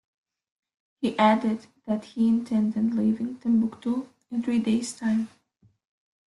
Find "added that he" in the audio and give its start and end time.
1.19-2.27